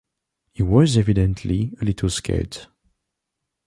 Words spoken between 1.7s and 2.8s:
a little scared.